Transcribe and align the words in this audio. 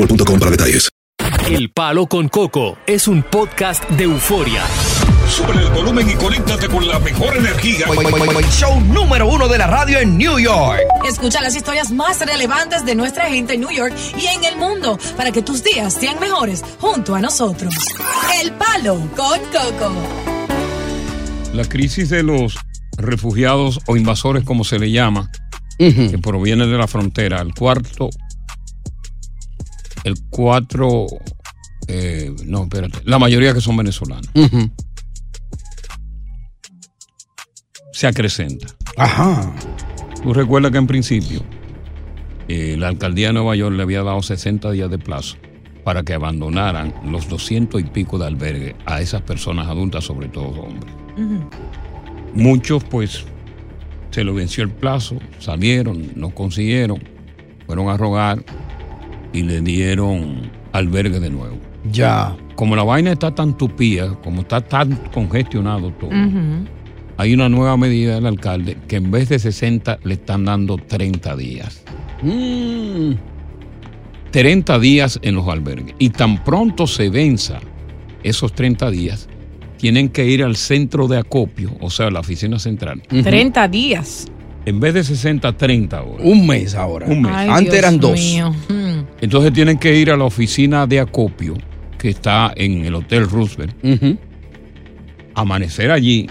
boostmobile.com 0.00 0.38
para 0.38 0.50
detalles. 0.50 0.88
El 1.48 1.70
Palo 1.70 2.06
con 2.06 2.28
Coco 2.28 2.78
es 2.86 3.08
un 3.08 3.22
podcast 3.22 3.88
de 3.90 4.04
euforia. 4.04 4.62
Sube 5.28 5.52
el 5.52 5.68
volumen 5.70 6.08
y 6.08 6.14
conéctate 6.14 6.68
con 6.68 6.86
la 6.88 6.98
mejor 6.98 7.36
energía. 7.36 7.86
Show 8.50 8.80
número 8.80 9.28
uno 9.28 9.48
de 9.48 9.58
la 9.58 9.66
radio 9.66 9.98
en 9.98 10.16
New 10.16 10.38
York. 10.38 10.80
Escucha 11.06 11.40
las 11.40 11.54
historias 11.54 11.92
más 11.92 12.20
relevantes 12.20 12.84
de 12.84 12.94
nuestra 12.94 13.26
gente 13.26 13.54
en 13.54 13.60
New 13.60 13.70
York 13.70 13.94
y 14.16 14.26
en 14.26 14.44
el 14.44 14.56
mundo 14.56 14.98
para 15.16 15.30
que 15.30 15.42
tus 15.42 15.62
días 15.62 15.94
sean 15.94 16.18
mejores 16.18 16.64
junto 16.78 17.14
a 17.14 17.20
nosotros. 17.20 17.74
El 18.42 18.52
Palo 18.52 18.96
con 19.16 19.38
Coco. 19.52 19.92
La 21.52 21.64
crisis 21.64 22.10
de 22.10 22.22
los 22.22 22.56
refugiados 22.96 23.80
o 23.86 23.96
invasores, 23.96 24.44
como 24.44 24.64
se 24.64 24.78
le 24.78 24.90
llama, 24.90 25.30
que 25.78 26.18
proviene 26.22 26.66
de 26.66 26.78
la 26.78 26.86
frontera, 26.86 27.40
el 27.40 27.54
cuarto, 27.54 28.10
el 30.04 30.14
cuatro, 30.30 31.06
eh, 31.88 32.34
no, 32.46 32.64
espérate, 32.64 32.98
la 33.04 33.18
mayoría 33.18 33.54
que 33.54 33.60
son 33.60 33.76
venezolanos, 33.76 34.28
se 37.92 38.06
acrecenta. 38.06 38.66
Ajá. 38.96 39.54
Tú 40.22 40.34
recuerdas 40.34 40.72
que 40.72 40.78
en 40.78 40.86
principio 40.86 41.42
eh, 42.48 42.76
la 42.78 42.88
alcaldía 42.88 43.28
de 43.28 43.34
Nueva 43.34 43.56
York 43.56 43.74
le 43.76 43.82
había 43.82 44.02
dado 44.02 44.22
60 44.22 44.70
días 44.72 44.90
de 44.90 44.98
plazo 44.98 45.36
para 45.84 46.02
que 46.02 46.14
abandonaran 46.14 46.94
los 47.04 47.28
200 47.28 47.80
y 47.80 47.84
pico 47.84 48.18
de 48.18 48.26
albergues 48.26 48.74
a 48.86 49.00
esas 49.00 49.22
personas 49.22 49.68
adultas, 49.68 50.04
sobre 50.04 50.28
todo 50.28 50.48
hombres. 50.48 50.94
Muchos, 52.34 52.84
pues, 52.84 53.24
se 54.10 54.24
lo 54.24 54.34
venció 54.34 54.62
el 54.62 54.70
plazo, 54.70 55.16
salieron, 55.38 56.12
no 56.16 56.30
consiguieron, 56.30 57.02
fueron 57.66 57.88
a 57.88 57.96
rogar 57.96 58.44
y 59.32 59.42
le 59.42 59.60
dieron 59.60 60.50
albergue 60.72 61.20
de 61.20 61.30
nuevo. 61.30 61.56
Ya. 61.90 62.36
Como 62.54 62.76
la 62.76 62.82
vaina 62.82 63.12
está 63.12 63.34
tan 63.34 63.56
tupía, 63.56 64.08
como 64.22 64.42
está 64.42 64.60
tan 64.60 64.94
congestionado 65.12 65.90
todo, 65.92 66.10
hay 67.16 67.34
una 67.34 67.48
nueva 67.48 67.76
medida 67.76 68.14
del 68.16 68.26
alcalde 68.26 68.76
que 68.86 68.96
en 68.96 69.10
vez 69.10 69.28
de 69.30 69.38
60 69.38 69.98
le 70.04 70.14
están 70.14 70.44
dando 70.44 70.76
30 70.76 71.36
días. 71.36 71.82
30 74.30 74.78
días 74.78 75.18
en 75.22 75.34
los 75.34 75.48
albergues. 75.48 75.94
Y 75.98 76.10
tan 76.10 76.44
pronto 76.44 76.86
se 76.86 77.08
venza 77.08 77.60
esos 78.22 78.52
30 78.52 78.90
días, 78.90 79.28
tienen 79.78 80.10
que 80.10 80.26
ir 80.26 80.44
al 80.44 80.56
centro 80.56 81.08
de 81.08 81.18
acopio, 81.18 81.72
o 81.80 81.88
sea, 81.90 82.10
la 82.10 82.20
oficina 82.20 82.58
central. 82.58 83.02
30 83.08 83.68
días. 83.68 84.26
En 84.66 84.78
vez 84.78 84.92
de 84.92 85.02
60, 85.02 85.56
30 85.56 85.98
ahora. 85.98 86.22
Un 86.22 86.46
mes 86.46 86.74
ahora. 86.74 87.06
Un 87.06 87.22
mes. 87.22 87.32
Ay, 87.34 87.48
Antes 87.48 87.72
Dios 87.72 87.74
eran 87.76 87.98
dos. 87.98 88.12
mío. 88.12 88.54
Entonces 89.20 89.52
tienen 89.52 89.78
que 89.78 89.96
ir 89.96 90.10
a 90.10 90.16
la 90.16 90.24
oficina 90.24 90.86
de 90.86 91.00
acopio 91.00 91.54
que 91.98 92.10
está 92.10 92.52
en 92.56 92.84
el 92.84 92.94
Hotel 92.94 93.28
Roosevelt, 93.28 93.74
amanecer 95.34 95.90
allí 95.90 96.26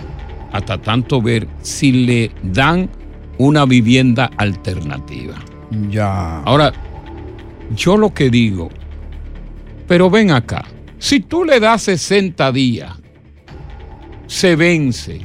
hasta 0.51 0.81
tanto 0.81 1.22
ver 1.22 1.47
si 1.61 1.91
le 1.91 2.31
dan 2.41 2.89
una 3.38 3.66
vivienda 3.66 4.31
alternativa. 4.38 5.35
Ya. 5.89 6.41
Ahora, 6.41 6.73
yo 7.75 7.97
lo 7.97 8.13
que 8.13 8.29
digo, 8.29 8.69
pero 9.88 10.09
ven 10.09 10.31
acá, 10.31 10.66
si 10.97 11.19
tú 11.19 11.45
le 11.45 11.59
das 11.59 11.83
60 11.83 12.51
días, 12.51 12.91
se 14.25 14.55
vence, 14.55 15.22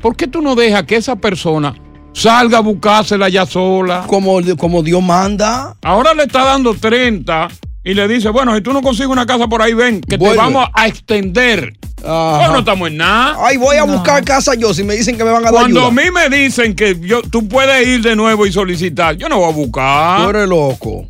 ¿por 0.00 0.16
qué 0.16 0.26
tú 0.26 0.40
no 0.40 0.54
dejas 0.54 0.84
que 0.84 0.96
esa 0.96 1.16
persona 1.16 1.74
salga 2.12 2.58
a 2.58 2.60
buscársela 2.60 3.28
ya 3.28 3.46
sola? 3.46 4.04
Como, 4.06 4.40
como 4.58 4.82
Dios 4.82 5.02
manda. 5.02 5.76
Ahora 5.82 6.14
le 6.14 6.24
está 6.24 6.44
dando 6.44 6.74
30 6.74 7.48
y 7.84 7.94
le 7.94 8.08
dice, 8.08 8.28
bueno, 8.28 8.54
si 8.54 8.60
tú 8.60 8.72
no 8.72 8.82
consigues 8.82 9.10
una 9.10 9.26
casa 9.26 9.48
por 9.48 9.62
ahí, 9.62 9.72
ven, 9.74 10.00
que 10.00 10.16
Vuelve. 10.16 10.36
te 10.36 10.42
vamos 10.42 10.68
a 10.74 10.86
extender. 10.86 11.72
Ajá. 12.02 12.36
Bueno, 12.38 12.52
no 12.52 12.58
estamos 12.60 12.88
en 12.88 12.96
nada. 12.96 13.36
Ay, 13.40 13.56
voy 13.56 13.76
a 13.76 13.84
buscar 13.84 14.24
casa 14.24 14.54
yo 14.54 14.72
si 14.72 14.84
me 14.84 14.94
dicen 14.94 15.16
que 15.16 15.24
me 15.24 15.30
van 15.30 15.42
a 15.46 15.50
dar 15.50 15.52
Cuando 15.52 15.86
a 15.86 15.90
mí 15.90 16.04
me 16.12 16.34
dicen 16.34 16.74
que 16.74 16.98
yo, 17.00 17.22
tú 17.22 17.46
puedes 17.48 17.86
ir 17.86 18.02
de 18.02 18.16
nuevo 18.16 18.46
y 18.46 18.52
solicitar, 18.52 19.16
yo 19.16 19.28
no 19.28 19.38
voy 19.38 19.50
a 19.50 19.54
buscar. 19.54 20.22
Tú 20.22 20.30
eres 20.30 20.48
loco. 20.48 21.08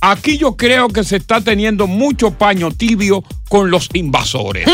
Aquí 0.00 0.36
yo 0.38 0.56
creo 0.56 0.88
que 0.88 1.02
se 1.04 1.16
está 1.16 1.40
teniendo 1.40 1.86
mucho 1.86 2.32
paño 2.32 2.70
tibio 2.70 3.24
con 3.48 3.70
los 3.70 3.88
invasores. 3.94 4.68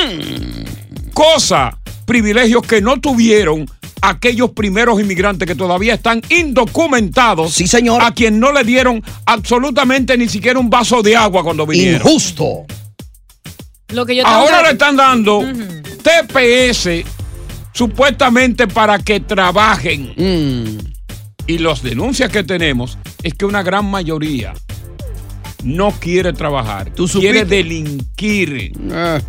Cosa, 1.14 1.78
privilegios 2.04 2.62
que 2.62 2.80
no 2.80 3.00
tuvieron 3.00 3.66
aquellos 4.00 4.50
primeros 4.50 5.00
inmigrantes 5.00 5.46
que 5.46 5.54
todavía 5.54 5.94
están 5.94 6.20
indocumentados. 6.28 7.52
Sí, 7.52 7.66
señor. 7.66 8.02
A 8.02 8.12
quien 8.12 8.40
no 8.40 8.52
le 8.52 8.64
dieron 8.64 9.02
absolutamente 9.26 10.16
ni 10.18 10.28
siquiera 10.28 10.58
un 10.58 10.68
vaso 10.70 11.02
de 11.02 11.16
agua 11.16 11.42
cuando 11.44 11.66
vinieron. 11.66 12.00
Injusto. 12.06 12.64
Lo 13.90 14.04
que 14.06 14.16
yo 14.16 14.26
Ahora 14.26 14.58
que- 14.58 14.64
le 14.64 14.70
están 14.72 14.96
dando 14.96 15.42
TPS 16.02 17.04
supuestamente 17.72 18.66
para 18.66 18.98
que 18.98 19.20
trabajen. 19.20 20.14
Mm. 20.16 20.78
Y 21.46 21.58
las 21.58 21.82
denuncias 21.82 22.30
que 22.30 22.42
tenemos 22.42 22.98
es 23.22 23.34
que 23.34 23.44
una 23.44 23.62
gran 23.62 23.90
mayoría 23.90 24.52
no 25.64 25.92
quiere 25.92 26.32
trabajar, 26.32 26.90
¿Tú 26.92 27.06
quiere 27.06 27.44
delinquir, 27.44 28.72
Eh, 28.90 29.20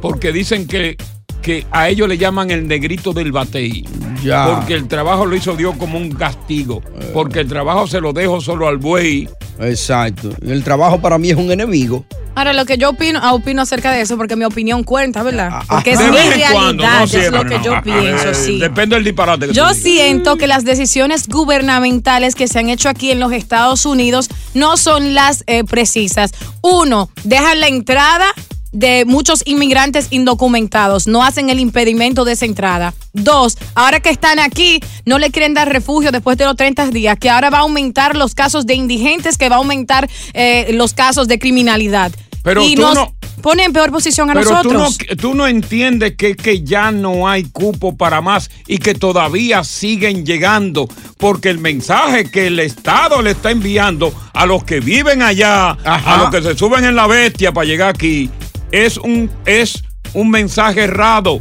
porque 0.00 0.32
dicen 0.32 0.66
que, 0.66 0.96
que 1.42 1.66
a 1.70 1.88
ellos 1.88 2.08
le 2.08 2.16
llaman 2.16 2.50
el 2.50 2.66
negrito 2.66 3.12
del 3.12 3.32
batey. 3.32 3.84
Ya. 4.22 4.46
Porque 4.46 4.74
el 4.74 4.88
trabajo 4.88 5.26
lo 5.26 5.34
hizo 5.36 5.54
Dios 5.56 5.74
como 5.76 5.98
un 5.98 6.12
castigo. 6.12 6.80
Porque 7.12 7.40
el 7.40 7.48
trabajo 7.48 7.86
se 7.86 8.00
lo 8.00 8.12
dejo 8.12 8.40
solo 8.40 8.68
al 8.68 8.78
buey. 8.78 9.28
exacto. 9.60 10.30
El 10.46 10.62
trabajo 10.64 11.00
para 11.00 11.18
mí 11.18 11.30
es 11.30 11.36
un 11.36 11.50
enemigo. 11.50 12.04
Ahora, 12.34 12.54
lo 12.54 12.64
que 12.64 12.78
yo 12.78 12.88
opino, 12.90 13.18
ah, 13.22 13.34
opino 13.34 13.60
acerca 13.60 13.92
de 13.92 14.00
eso, 14.00 14.16
porque 14.16 14.36
mi 14.36 14.46
opinión 14.46 14.84
cuenta, 14.84 15.22
¿verdad? 15.22 15.50
Ah, 15.52 15.64
Porque 15.68 15.92
es 15.92 16.00
mi 16.00 16.06
realidad, 16.06 16.52
cuando, 16.52 16.82
no 16.82 17.02
es 17.04 17.30
lo 17.30 17.44
que 17.44 17.58
no. 17.58 17.62
yo 17.64 17.82
pienso, 17.82 18.30
Eh, 18.30 18.34
sí. 18.34 18.58
Depende 18.58 18.96
del 18.96 19.04
disparate 19.04 19.48
que 19.48 19.52
Yo 19.52 19.68
tú 19.68 19.74
siento 19.74 20.38
que 20.38 20.46
las 20.46 20.64
decisiones 20.64 21.28
gubernamentales 21.28 22.34
que 22.34 22.48
se 22.48 22.58
han 22.58 22.70
hecho 22.70 22.88
aquí 22.88 23.10
en 23.10 23.20
los 23.20 23.32
Estados 23.32 23.84
Unidos 23.84 24.30
no 24.54 24.78
son 24.78 25.12
las 25.12 25.44
eh, 25.46 25.64
precisas. 25.64 26.32
Uno, 26.62 27.10
dejan 27.24 27.60
la 27.60 27.68
entrada 27.68 28.24
de 28.72 29.04
muchos 29.04 29.42
inmigrantes 29.46 30.08
indocumentados, 30.10 31.06
no 31.06 31.22
hacen 31.22 31.50
el 31.50 31.60
impedimento 31.60 32.24
de 32.24 32.32
esa 32.32 32.46
entrada. 32.46 32.94
Dos, 33.12 33.58
ahora 33.74 34.00
que 34.00 34.10
están 34.10 34.38
aquí, 34.38 34.80
no 35.04 35.18
le 35.18 35.30
quieren 35.30 35.54
dar 35.54 35.68
refugio 35.70 36.10
después 36.10 36.36
de 36.38 36.46
los 36.46 36.56
30 36.56 36.86
días, 36.88 37.18
que 37.18 37.30
ahora 37.30 37.50
va 37.50 37.58
a 37.58 37.62
aumentar 37.62 38.16
los 38.16 38.34
casos 38.34 38.66
de 38.66 38.74
indigentes, 38.74 39.36
que 39.38 39.48
va 39.48 39.56
a 39.56 39.58
aumentar 39.58 40.08
eh, 40.32 40.70
los 40.72 40.94
casos 40.94 41.28
de 41.28 41.38
criminalidad. 41.38 42.12
Pero 42.42 42.64
Y 42.64 42.74
tú 42.74 42.82
nos- 42.82 42.94
no, 42.94 43.14
pone 43.40 43.62
en 43.64 43.72
peor 43.72 43.92
posición 43.92 44.30
a 44.30 44.34
Pero 44.34 44.62
tú 44.62 44.72
no, 44.72 44.78
nosotros. 44.80 45.16
tú 45.18 45.34
no 45.34 45.46
entiendes 45.46 46.16
que, 46.16 46.34
que 46.34 46.62
ya 46.64 46.90
no 46.90 47.28
hay 47.28 47.44
cupo 47.44 47.96
para 47.96 48.20
más 48.20 48.50
y 48.66 48.78
que 48.78 48.94
todavía 48.94 49.62
siguen 49.64 50.24
llegando, 50.26 50.88
porque 51.18 51.50
el 51.50 51.58
mensaje 51.58 52.30
que 52.30 52.48
el 52.48 52.58
Estado 52.58 53.22
le 53.22 53.32
está 53.32 53.50
enviando 53.52 54.12
a 54.32 54.46
los 54.46 54.64
que 54.64 54.80
viven 54.80 55.22
allá, 55.22 55.70
a 55.84 56.16
los 56.18 56.30
que 56.30 56.42
se 56.42 56.58
suben 56.58 56.84
en 56.84 56.96
la 56.96 57.06
bestia 57.06 57.52
para 57.52 57.64
llegar 57.66 57.90
aquí, 57.90 58.28
es 58.72 58.96
un, 58.98 59.30
es 59.46 59.82
un 60.14 60.30
mensaje 60.30 60.82
errado. 60.82 61.40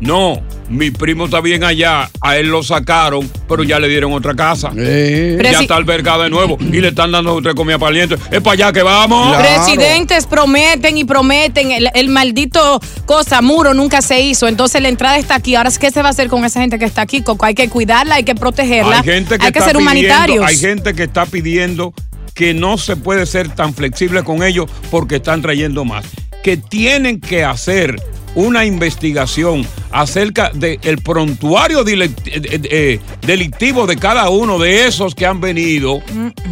No, 0.00 0.42
mi 0.68 0.90
primo 0.90 1.26
está 1.26 1.40
bien 1.40 1.62
allá, 1.62 2.10
a 2.20 2.36
él 2.36 2.48
lo 2.48 2.64
sacaron, 2.64 3.30
pero 3.48 3.62
ya 3.62 3.78
le 3.78 3.86
dieron 3.88 4.12
otra 4.12 4.34
casa. 4.34 4.72
Ya 4.74 5.60
está 5.60 5.76
albergado 5.76 6.24
de 6.24 6.30
nuevo 6.30 6.58
y 6.60 6.80
le 6.80 6.88
están 6.88 7.12
dando 7.12 7.34
otra 7.34 7.54
comida 7.54 7.78
paliente. 7.78 8.16
Es 8.32 8.40
para 8.40 8.54
allá 8.54 8.72
que 8.72 8.82
vamos. 8.82 9.36
Presidentes 9.36 10.26
prometen 10.26 10.98
y 10.98 11.04
prometen. 11.04 11.70
El, 11.70 11.88
el 11.94 12.08
maldito 12.08 12.80
cosa, 13.06 13.40
muro, 13.42 13.74
nunca 13.74 14.02
se 14.02 14.20
hizo. 14.22 14.48
Entonces 14.48 14.82
la 14.82 14.88
entrada 14.88 15.18
está 15.18 15.36
aquí. 15.36 15.54
Ahora, 15.54 15.70
¿qué 15.78 15.92
se 15.92 16.02
va 16.02 16.08
a 16.08 16.10
hacer 16.10 16.26
con 16.28 16.44
esa 16.44 16.60
gente 16.60 16.80
que 16.80 16.84
está 16.84 17.02
aquí, 17.02 17.22
Coco? 17.22 17.44
Hay 17.46 17.54
que 17.54 17.68
cuidarla, 17.68 18.16
hay 18.16 18.24
que 18.24 18.34
protegerla. 18.34 18.96
Hay 18.98 19.04
gente 19.04 19.38
que, 19.38 19.46
hay 19.46 19.52
que 19.52 19.58
está 19.60 19.70
ser 19.70 19.76
pidiendo- 19.76 19.82
humanitarios. 19.82 20.44
Hay 20.44 20.56
gente 20.56 20.94
que 20.94 21.04
está 21.04 21.26
pidiendo 21.26 21.94
que 22.34 22.54
no 22.54 22.78
se 22.78 22.96
puede 22.96 23.26
ser 23.26 23.48
tan 23.54 23.74
flexible 23.74 24.22
con 24.22 24.42
ellos 24.42 24.66
porque 24.90 25.16
están 25.16 25.42
trayendo 25.42 25.84
más. 25.84 26.04
Que 26.42 26.56
tienen 26.56 27.20
que 27.20 27.44
hacer 27.44 27.96
una 28.34 28.64
investigación 28.64 29.66
acerca 29.90 30.50
del 30.54 30.98
prontuario 31.02 31.86
eh, 31.86 32.10
eh, 32.26 32.60
eh, 32.64 33.00
delictivo 33.26 33.86
de 33.86 33.96
cada 33.96 34.30
uno 34.30 34.58
de 34.58 34.86
esos 34.86 35.14
que 35.14 35.26
han 35.26 35.40
venido 35.40 36.00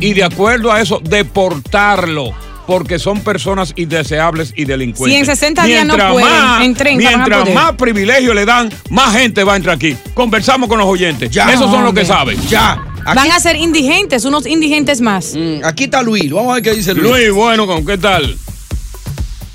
y 0.00 0.12
de 0.12 0.25
acuerdo 0.25 0.73
a 0.73 0.81
eso 0.81 1.00
deportarlo. 1.03 2.33
Porque 2.67 3.00
son 3.00 3.21
personas 3.21 3.73
indeseables 3.75 4.53
y 4.55 4.65
delincuentes. 4.65 5.12
Si 5.12 5.19
en 5.19 5.26
60 5.26 5.65
días 5.65 5.85
no 5.85 5.94
Mientras 5.94 6.12
pueden, 6.12 6.31
más- 6.31 6.65
en 6.65 6.75
30 6.75 7.05
van 7.05 7.15
a 7.15 7.26
Mientras 7.26 7.55
más 7.55 7.73
privilegio 7.73 8.33
le 8.33 8.44
dan, 8.44 8.71
más 8.91 9.12
gente 9.17 9.43
va 9.43 9.55
a 9.55 9.56
entrar 9.56 9.75
aquí. 9.75 9.97
Conversamos 10.15 10.69
con 10.69 10.79
los 10.79 10.87
oyentes. 10.87 11.31
Ya. 11.31 11.53
Esos 11.53 11.69
son 11.69 11.83
los 11.83 11.93
que 11.93 12.05
saben. 12.05 12.41
Ya. 12.49 12.90
Van 13.05 13.31
a 13.31 13.41
ser 13.41 13.56
indigentes, 13.56 14.25
unos 14.25 14.47
indigentes 14.47 15.00
más. 15.00 15.35
Mm, 15.35 15.64
Aquí 15.64 15.85
está 15.85 16.02
Luis. 16.02 16.31
Vamos 16.31 16.52
a 16.52 16.55
ver 16.55 16.62
qué 16.62 16.73
dice 16.75 16.94
Luis. 16.94 17.11
Luis, 17.11 17.32
bueno, 17.32 17.67
¿con 17.67 17.85
qué 17.85 17.99
tal? 17.99 18.35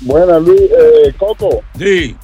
Buenas, 0.00 0.42
Luis. 0.42 0.60
Eh, 0.60 1.12
Coco. 1.18 1.60
Sí. 1.78 2.14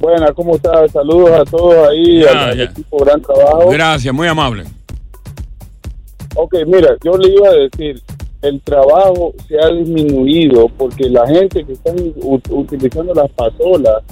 Buenas, 0.00 0.30
¿cómo 0.34 0.56
estás? 0.56 0.92
Saludos 0.92 1.30
a 1.32 1.44
todos 1.44 1.88
ahí, 1.88 2.20
Ya, 2.22 2.48
al, 2.48 2.56
ya. 2.56 2.64
equipo, 2.64 2.98
gran 3.04 3.20
trabajo. 3.22 3.68
Gracias, 3.70 4.14
muy 4.14 4.28
amable. 4.28 4.64
Ok, 6.36 6.54
mira, 6.66 6.90
yo 7.04 7.16
le 7.16 7.30
iba 7.34 7.48
a 7.48 7.52
decir, 7.52 8.00
el 8.42 8.60
trabajo 8.60 9.34
se 9.48 9.58
ha 9.58 9.68
disminuido 9.70 10.68
porque 10.68 11.08
la 11.08 11.26
gente 11.26 11.64
que 11.64 11.72
están 11.72 11.96
u- 12.16 12.40
utilizando 12.50 13.12
las 13.12 13.28
pasolas 13.32 14.04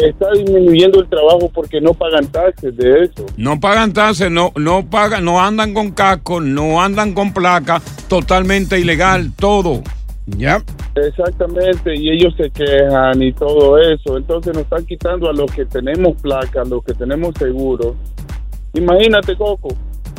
está 0.00 0.30
disminuyendo 0.32 1.00
el 1.00 1.08
trabajo 1.08 1.50
porque 1.52 1.80
no 1.80 1.94
pagan 1.94 2.26
taxes 2.26 2.76
de 2.76 3.04
eso. 3.04 3.26
No 3.36 3.58
pagan 3.58 3.92
taxes, 3.92 4.30
no, 4.30 4.52
no 4.56 4.88
pagan, 4.88 5.24
no 5.24 5.40
andan 5.40 5.74
con 5.74 5.92
casco, 5.92 6.40
no 6.40 6.82
andan 6.82 7.14
con 7.14 7.32
placa, 7.32 7.80
totalmente 8.08 8.78
ilegal, 8.78 9.32
todo. 9.34 9.82
Ya. 10.26 10.62
Exactamente, 10.94 11.94
y 11.94 12.10
ellos 12.10 12.34
se 12.36 12.50
quejan 12.50 13.22
y 13.22 13.32
todo 13.32 13.78
eso. 13.78 14.16
Entonces 14.16 14.52
nos 14.52 14.64
están 14.64 14.84
quitando 14.84 15.28
a 15.28 15.32
los 15.32 15.50
que 15.52 15.64
tenemos 15.64 16.20
placas, 16.20 16.66
a 16.66 16.68
los 16.68 16.84
que 16.84 16.94
tenemos 16.94 17.34
seguro. 17.38 17.96
Imagínate, 18.74 19.36
Coco, 19.36 19.68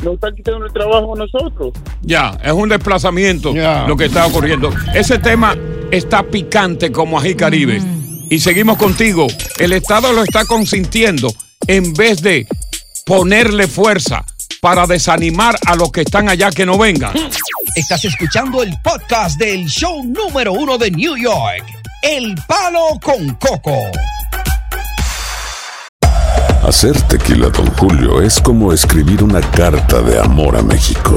nos 0.02 0.14
están 0.14 0.34
quitando 0.34 0.66
el 0.66 0.72
trabajo 0.72 1.14
a 1.14 1.18
nosotros. 1.18 1.72
Ya, 2.02 2.38
es 2.42 2.52
un 2.52 2.68
desplazamiento 2.68 3.52
lo 3.86 3.96
que 3.96 4.06
está 4.06 4.26
ocurriendo. 4.26 4.70
Ese 4.94 5.18
tema 5.18 5.56
está 5.90 6.22
picante 6.22 6.90
como 6.90 7.18
ají 7.18 7.34
caribe. 7.34 7.80
Y 8.30 8.38
seguimos 8.38 8.78
contigo. 8.78 9.26
El 9.58 9.72
Estado 9.72 10.12
lo 10.12 10.22
está 10.22 10.44
consintiendo 10.44 11.34
en 11.66 11.92
vez 11.94 12.22
de 12.22 12.46
ponerle 13.04 13.66
fuerza 13.66 14.24
para 14.60 14.86
desanimar 14.86 15.58
a 15.66 15.74
los 15.74 15.90
que 15.90 16.02
están 16.02 16.28
allá 16.28 16.50
que 16.50 16.64
no 16.64 16.78
vengan. 16.78 17.12
Estás 17.74 18.04
escuchando 18.04 18.62
el 18.62 18.72
podcast 18.84 19.36
del 19.36 19.66
show 19.66 20.04
número 20.04 20.52
uno 20.52 20.78
de 20.78 20.92
New 20.92 21.16
York, 21.16 21.64
El 22.02 22.36
Palo 22.46 23.00
con 23.02 23.34
Coco. 23.34 23.76
Hacer 26.62 27.00
tequila, 27.02 27.48
Don 27.48 27.66
Julio, 27.72 28.22
es 28.22 28.40
como 28.40 28.72
escribir 28.72 29.24
una 29.24 29.40
carta 29.40 30.02
de 30.02 30.20
amor 30.20 30.56
a 30.56 30.62
México. 30.62 31.16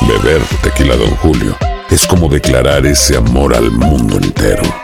Beber 0.00 0.42
tequila, 0.60 0.96
Don 0.96 1.14
Julio, 1.16 1.56
es 1.88 2.04
como 2.04 2.28
declarar 2.28 2.84
ese 2.84 3.16
amor 3.16 3.54
al 3.54 3.70
mundo 3.70 4.16
entero. 4.16 4.83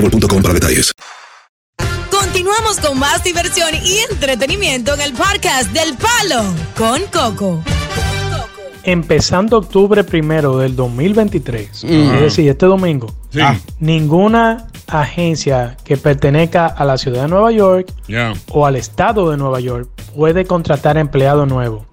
boostmobile.com 0.01 0.41
para 0.41 0.53
detalles. 0.53 0.91
Continuamos 2.09 2.79
con 2.79 2.97
más 2.99 3.23
diversión 3.23 3.69
y 3.83 3.99
entretenimiento 4.11 4.93
en 4.93 5.01
el 5.01 5.13
podcast 5.13 5.71
del 5.71 5.95
Palo 5.97 6.43
con 6.77 7.01
Coco. 7.11 7.63
Empezando 8.83 9.57
octubre 9.59 10.03
primero 10.03 10.57
del 10.57 10.75
2023, 10.75 11.83
Mm. 11.83 11.87
es 12.15 12.21
decir, 12.21 12.49
este 12.49 12.65
domingo, 12.65 13.13
Ah. 13.39 13.55
ninguna 13.79 14.67
agencia 14.87 15.77
que 15.83 15.97
pertenezca 15.97 16.65
a 16.65 16.83
la 16.83 16.97
ciudad 16.97 17.23
de 17.23 17.27
Nueva 17.27 17.51
York 17.51 17.93
o 18.51 18.65
al 18.65 18.75
estado 18.75 19.29
de 19.29 19.37
Nueva 19.37 19.59
York 19.59 19.87
puede 20.15 20.45
contratar 20.45 20.97
empleado 20.97 21.45
nuevo. 21.45 21.85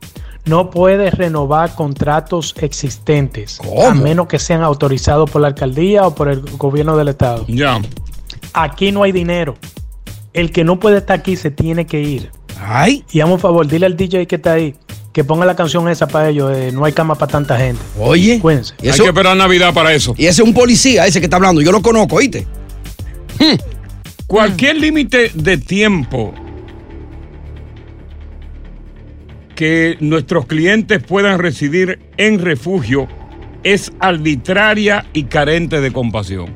No 0.49 0.71
puede 0.71 1.11
renovar 1.11 1.75
contratos 1.75 2.55
existentes 2.61 3.61
a 3.87 3.95
menos 3.95 4.27
que 4.29 4.39
sean 4.39 4.63
autorizados 4.63 5.29
por 5.31 5.43
la 5.43 5.49
alcaldía 5.49 6.07
o 6.07 6.15
por 6.15 6.29
el 6.29 6.41
gobierno 6.41 6.97
del 6.97 7.09
estado. 7.09 7.45
Ya. 7.49 7.81
Aquí 8.55 8.91
no 8.93 9.03
hay 9.03 9.13
dinero. 9.13 9.55
El 10.33 10.51
que 10.51 10.65
no 10.65 10.79
puede 10.81 10.99
estar 10.99 11.19
aquí 11.19 11.37
se 11.37 11.51
tiene 11.51 11.87
que 11.87 12.01
ir. 12.01 12.31
Ay. 12.61 13.05
Y 13.13 13.21
hazme 13.21 13.35
un 13.35 13.41
favor, 13.41 13.67
dile 13.67 13.87
al 13.87 13.97
DJ 13.97 14.27
que 14.27 14.37
está 14.37 14.53
ahí 14.55 14.75
que 15.13 15.25
ponga 15.25 15.45
la 15.45 15.57
canción 15.57 15.89
esa 15.89 16.07
para 16.07 16.29
ellos. 16.29 16.53
no 16.73 16.85
hay 16.85 16.93
cama 16.93 17.15
para 17.17 17.33
tanta 17.33 17.57
gente. 17.59 17.81
Oye. 17.99 18.39
Cuídense. 18.41 18.75
y 18.81 18.89
eso- 18.89 19.03
Hay 19.03 19.07
que 19.07 19.09
esperar 19.09 19.37
Navidad 19.37 19.75
para 19.75 19.93
eso. 19.93 20.15
Y 20.17 20.27
ese 20.27 20.43
es 20.43 20.49
un 20.49 20.55
policía, 20.55 21.07
ese 21.07 21.19
que 21.21 21.27
está 21.27 21.37
hablando. 21.37 21.61
Yo 21.61 21.73
lo 21.73 21.83
conozco, 21.83 22.17
¿oíste? 22.17 22.47
Cualquier 24.27 24.77
límite 24.77 25.31
de 25.35 25.57
tiempo 25.59 26.33
que 29.59 29.97
nuestros 29.99 30.47
clientes 30.47 31.03
puedan 31.03 31.41
residir 31.41 31.99
en 32.17 32.39
refugio 32.39 33.09
es 33.65 33.91
arbitraria 33.99 35.05
y 35.13 35.25
carente 35.25 35.81
de 35.81 35.93
compasión. 35.93 36.55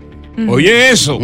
Oye 0.49 0.91
eso. 0.91 1.19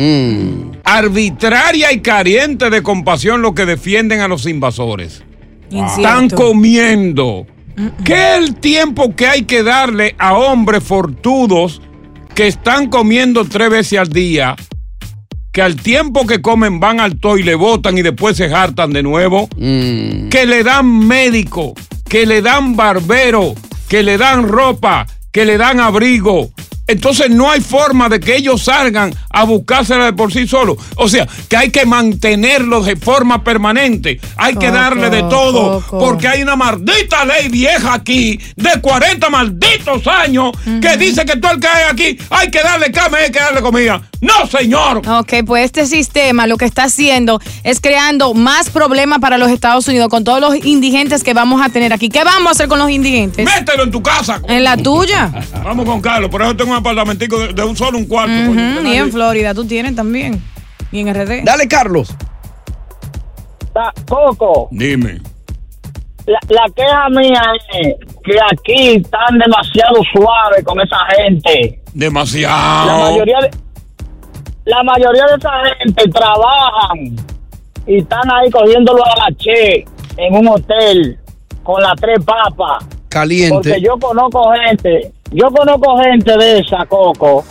Arbitraria 0.83 1.93
y 1.93 2.01
carente 2.01 2.69
de 2.69 2.83
compasión 2.83 3.43
lo 3.43 3.55
que 3.55 3.65
defienden 3.65 4.23
a 4.23 4.27
los 4.27 4.45
invasores. 4.47 5.23
Están 5.71 6.29
comiendo 6.31 7.47
¿Qué 8.05 8.15
es 8.15 8.39
el 8.39 8.57
tiempo 8.57 9.15
que 9.15 9.29
hay 9.29 9.43
que 9.43 9.63
darle 9.63 10.17
a 10.19 10.37
hombres 10.37 10.83
fortudos 10.83 11.81
que 12.35 12.49
están 12.49 12.89
comiendo 12.89 13.45
tres 13.45 13.71
veces 13.71 14.01
al 14.01 14.09
día? 14.09 14.57
Que 15.59 15.63
al 15.63 15.75
tiempo 15.75 16.25
que 16.25 16.41
comen 16.41 16.79
van 16.79 17.01
al 17.01 17.19
toy, 17.19 17.43
le 17.43 17.57
botan 17.57 17.99
y 17.99 18.03
después 18.03 18.37
se 18.37 18.45
hartan 18.45 18.93
de 18.93 19.03
nuevo. 19.03 19.49
Que 19.59 20.47
le 20.47 20.63
dan 20.63 20.87
médico, 21.09 21.75
que 22.09 22.27
le 22.27 22.43
dan 22.43 22.77
barbero, 22.77 23.57
que 23.89 24.05
le 24.05 24.19
dan 24.19 24.47
ropa, 24.47 25.05
que 25.33 25.45
le 25.45 25.59
dan 25.59 25.81
abrigo. 25.81 26.53
Entonces 26.89 27.31
no 27.31 27.51
hay 27.51 27.61
forma 27.61 28.09
de 28.09 28.19
que 28.19 28.35
ellos 28.35 28.63
salgan 28.63 29.15
a 29.31 29.45
buscársela 29.45 30.07
de 30.07 30.15
por 30.15 30.33
sí 30.33 30.49
solos. 30.49 30.79
O 30.97 31.09
sea, 31.09 31.29
que 31.49 31.57
hay 31.57 31.71
que 31.71 31.85
mantenerlos 31.87 32.87
de 32.87 32.97
forma 32.97 33.45
permanente. 33.45 34.21
Hay 34.37 34.57
que 34.57 34.71
darle 34.71 35.11
de 35.11 35.21
todo. 35.25 35.81
Coco. 35.83 35.99
Porque 35.99 36.27
hay 36.27 36.43
una 36.43 36.57
maldita 36.57 37.25
ley 37.25 37.49
vieja 37.49 37.95
aquí 37.95 38.41
de 38.57 38.81
40 38.81 39.29
malditos 39.29 40.07
años 40.07 40.53
que 40.81 40.97
dice 40.97 41.25
que 41.25 41.37
todo 41.37 41.53
el 41.53 41.61
que 41.61 41.69
hay 41.69 41.85
aquí 41.91 42.19
hay 42.31 42.51
que 42.51 42.63
darle 42.63 42.91
cama 42.91 43.21
y 43.21 43.25
hay 43.25 43.31
que 43.31 43.41
darle 43.41 43.61
comida. 43.61 44.03
No, 44.21 44.47
señor. 44.47 45.03
Ok, 45.07 45.35
pues 45.47 45.65
este 45.65 45.87
sistema 45.87 46.47
lo 46.47 46.57
que 46.57 46.65
está 46.65 46.85
haciendo 46.85 47.41
es 47.63 47.81
creando 47.81 48.35
más 48.35 48.71
problemas 48.71 49.21
para 49.21 49.39
los 49.39 49.51
Estados 49.51 49.87
Unidos 49.87 50.09
con 50.09 50.25
todos 50.25 50.41
los 50.41 50.65
indigentes 50.65 51.23
que 51.23 51.35
vamos 51.35 51.63
a 51.63 51.69
tener 51.69 51.93
aquí. 51.93 52.09
¿Qué 52.09 52.25
vamos 52.25 52.49
a 52.49 52.51
hacer 52.53 52.69
con 52.69 52.79
los 52.79 52.91
indigentes? 52.91 53.45
Mételo 53.45 53.85
en 53.85 53.91
tu 53.91 54.03
casa. 54.03 54.41
En 54.49 54.65
la 54.65 54.77
tuya. 54.77 55.31
Vamos 55.63 55.85
con 55.85 56.01
Carlos. 56.01 56.31
Por 56.31 56.43
eso 56.43 56.57
tengo 56.57 56.75
apartamentico 56.79 57.39
de, 57.39 57.53
de 57.53 57.65
un 57.65 57.77
solo 57.77 57.99
un 57.99 58.07
cuarto. 58.07 58.33
Ujú, 58.51 58.87
y 58.87 58.95
en 58.97 59.11
Florida 59.13 59.55
tú 59.55 59.65
tienes 59.67 59.95
también. 59.95 60.43
Y 60.91 61.01
en 61.01 61.13
RD. 61.15 61.45
Dale, 61.45 61.69
Carlos. 61.69 62.15
Coco, 64.09 64.69
Dime. 64.73 65.21
la, 66.27 66.39
la 66.49 66.65
queja 66.75 67.09
mía 67.11 67.43
es 67.81 67.95
que 68.25 68.33
aquí 68.53 68.97
están 68.97 69.39
demasiado 69.39 70.01
suaves 70.13 70.65
con 70.65 70.81
esa 70.81 70.97
gente. 71.17 71.81
Demasiado. 71.95 72.87
La 72.87 73.11
mayoría 73.11 73.39
de, 73.41 73.51
la 74.65 74.83
mayoría 74.83 75.25
de 75.27 75.37
esa 75.37 75.51
gente 75.79 76.05
trabajan 76.11 77.17
y 77.87 77.99
están 77.99 78.29
ahí 78.33 78.51
cogiéndolo 78.51 79.05
a 79.05 79.31
la 79.31 79.37
che 79.37 79.85
en 80.17 80.35
un 80.35 80.49
hotel 80.49 81.17
con 81.63 81.81
las 81.81 81.95
tres 82.01 82.19
papas. 82.25 82.85
Caliente. 83.09 83.55
Porque 83.55 83.81
yo 83.81 83.97
conozco 83.99 84.51
gente, 84.67 85.13
yo 85.31 85.51
conozco 85.51 85.99
gente 85.99 86.37
de 86.37 86.59
esa, 86.61 86.85
Coco, 86.87 87.45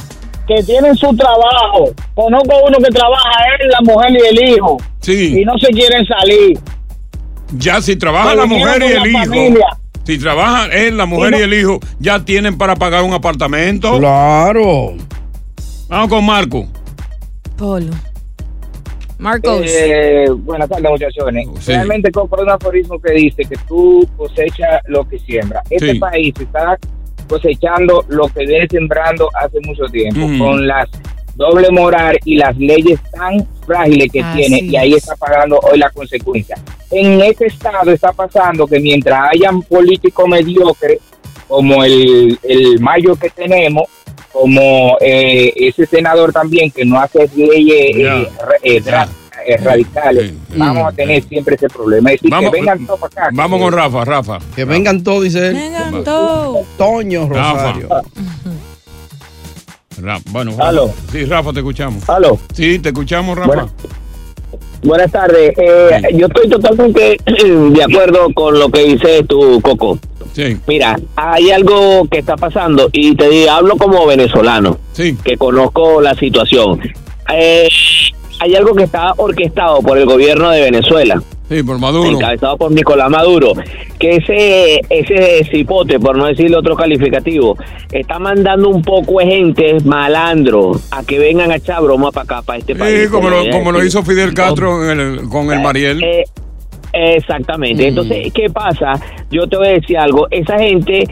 que 0.48 0.64
tienen 0.64 0.96
su 0.96 1.16
trabajo. 1.16 1.92
Conozco 2.16 2.56
uno 2.68 2.78
que 2.78 2.90
trabaja 2.92 3.32
él, 3.60 3.70
la 3.70 3.82
mujer 3.94 4.12
y 4.12 4.28
el 4.28 4.50
hijo. 4.50 4.78
Sí. 5.02 5.42
Y 5.42 5.46
no 5.46 5.54
se 5.60 5.68
quieren 5.68 6.06
salir. 6.06 6.60
Ya 7.54 7.82
si 7.82 7.96
trabaja 7.96 8.30
Pero 8.32 8.42
la 8.42 8.46
mujer 8.48 8.82
y 8.82 8.86
el 8.94 9.08
hijo. 9.08 9.20
familia. 9.20 9.68
Si 10.04 10.18
trabaja 10.18 10.66
él, 10.68 10.98
la 10.98 11.06
mujer 11.06 11.34
y, 11.34 11.42
el 11.44 11.54
hijo, 11.54 11.80
ya 12.00 12.24
tienen 12.24 12.58
para 12.58 12.76
pagar 12.76 13.04
un 13.04 13.14
apartamento. 13.14 13.98
Claro. 14.00 14.94
Vamos 15.90 16.08
con 16.10 16.26
Marco. 16.26 16.66
Polo. 17.58 17.92
Marcos. 19.20 19.62
Eh, 19.66 20.28
buenas 20.30 20.70
tardes, 20.70 20.90
muchachones. 20.92 21.48
Sí. 21.60 21.72
Realmente, 21.72 22.12
Coco, 22.12 22.38
hay 22.38 22.44
un 22.44 22.50
aforismo 22.52 23.00
que 23.00 23.14
dice 23.14 23.44
que 23.44 23.56
tú 23.68 24.08
cosechas 24.16 24.82
lo 24.86 25.04
que 25.08 25.18
siembras. 25.20 25.64
Este 25.70 25.94
Sí. 25.94 26.00
país 26.00 26.34
está 26.40 26.78
cosechando 27.28 28.04
lo 28.08 28.28
que 28.28 28.46
viene 28.46 28.68
sembrando 28.70 29.30
hace 29.34 29.60
mucho 29.62 29.86
tiempo, 29.86 30.22
con 30.44 30.68
las 30.68 30.90
doble 31.36 31.70
moral 31.70 32.18
y 32.26 32.36
las 32.36 32.58
leyes 32.58 33.00
tan 33.12 33.48
frágiles 33.66 34.12
que 34.12 34.22
Así 34.22 34.38
tiene, 34.38 34.60
y 34.62 34.76
ahí 34.76 34.94
es. 34.94 35.04
está 35.04 35.16
pagando 35.16 35.60
hoy 35.60 35.78
la 35.78 35.90
consecuencia. 35.92 36.58
En 36.90 37.22
este 37.22 37.46
estado 37.46 37.92
está 37.92 38.12
pasando 38.12 38.66
que 38.66 38.80
mientras 38.80 39.30
hayan 39.34 39.62
políticos 39.62 40.28
mediocres, 40.28 41.00
como 41.48 41.84
el, 41.84 42.40
el 42.44 42.80
mayo 42.80 43.16
que 43.16 43.30
tenemos, 43.30 43.84
como 44.32 44.98
eh, 45.00 45.54
ese 45.56 45.86
senador 45.86 46.34
también 46.34 46.72
que 46.72 46.86
no 46.86 47.00
hace 47.00 47.30
leyes 47.36 47.96
eh, 47.96 48.28
eh, 48.64 48.78
eh, 48.78 48.82
radicales, 49.56 50.34
vamos 50.56 50.88
a 50.88 50.92
tener 50.92 51.24
siempre 51.24 51.56
ese 51.56 51.70
problema. 51.70 52.12
Es 52.12 52.16
decir, 52.18 52.30
Vamos- 52.32 52.52
que 52.52 52.58
vengan 52.60 52.86
todos 52.86 53.00
para 53.00 53.26
acá. 53.28 53.30
Vamos 53.34 53.62
con 53.62 53.72
Rafa, 53.74 54.04
Rafa. 54.06 54.40
Que 54.56 54.66
vengan 54.66 55.04
todos, 55.04 55.24
dice 55.24 55.48
él. 55.48 55.54
Vengan 55.54 56.04
todos. 56.04 56.66
Toño 56.78 57.30
Rosario. 57.30 57.88
Rafa. 57.90 58.02
Ra- 60.02 60.20
bueno, 60.32 60.52
Rafa. 60.52 60.68
Aló. 60.70 60.94
Sí, 61.12 61.26
Rafa, 61.26 61.54
te 61.54 61.60
escuchamos. 61.60 62.08
Aló. 62.10 62.38
Sí, 62.54 62.80
te 62.80 62.90
escuchamos, 62.90 63.38
Rafa. 63.38 63.48
Bueno. 63.48 63.70
Buenas 64.84 65.12
tardes. 65.12 65.54
Eh, 65.58 66.02
Yo 66.14 66.28
estoy 66.28 66.50
totalmente 66.50 67.18
de 67.26 67.84
acuerdo 67.84 68.32
con 68.34 68.60
lo 68.60 68.70
que 68.70 68.84
dice 68.84 69.24
tu 69.24 69.60
Coco. 69.62 69.98
Sí. 70.34 70.56
Mira, 70.68 71.00
hay 71.16 71.50
algo 71.50 72.08
que 72.12 72.20
está 72.20 72.36
pasando 72.38 72.90
y 72.94 73.16
te 73.16 73.28
digo, 73.28 73.50
hablo 73.52 73.76
como 73.76 74.06
venezolano, 74.06 74.78
Sí. 74.94 75.18
que 75.24 75.36
conozco 75.36 76.00
la 76.00 76.14
situación. 76.14 76.80
Eh, 77.34 77.68
hay 78.40 78.56
algo 78.56 78.74
que 78.76 78.84
está 78.84 79.14
orquestado 79.18 79.82
por 79.82 79.98
el 79.98 80.06
gobierno 80.06 80.50
de 80.52 80.62
Venezuela. 80.62 81.22
Sí, 81.50 81.64
por 81.64 81.80
Maduro. 81.80 82.10
encabezado 82.10 82.58
por 82.58 82.72
Nicolás 82.72 83.10
Maduro, 83.10 83.54
que 84.00 84.18
ese 84.18 84.82
ese 84.90 85.46
cipote, 85.50 85.98
por 85.98 86.18
no 86.18 86.26
decirle 86.26 86.58
otro 86.58 86.76
calificativo, 86.76 87.56
está 87.90 88.20
mandando 88.20 88.68
un 88.68 88.82
poco 88.82 89.20
de 89.20 89.28
gente 89.28 89.78
malandro 89.86 90.74
a 90.92 91.04
que 91.06 91.18
vengan 91.20 91.52
a 91.52 91.56
echar 91.56 91.82
broma 91.82 92.12
para 92.12 92.24
acá, 92.26 92.42
para 92.42 92.60
este 92.60 92.76
país. 92.76 93.04
Sí, 93.04 93.08
como 93.10 93.30
lo, 93.30 93.44
Eh, 93.44 93.50
como 93.50 93.72
lo 93.72 93.80
sí. 93.80 93.88
hizo 93.88 94.04
Fidel 94.04 94.34
Castro 94.34 94.92
en 94.92 95.00
el- 95.00 95.30
con 95.30 95.50
el 95.54 95.62
Mariel. 95.62 96.04
Eh, 96.04 96.26
exactamente. 96.94 97.88
Entonces, 97.88 98.32
¿qué 98.34 98.50
pasa? 98.50 98.94
Yo 99.32 99.48
te 99.48 99.58
voy 99.58 99.68
a 99.68 99.72
decir 99.72 99.98
algo. 99.98 100.28
Esa 100.32 100.58
gente 100.60 101.06